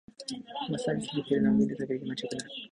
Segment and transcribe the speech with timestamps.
[0.69, 2.49] マッサージされてるのを見るだけで気持ちよくなる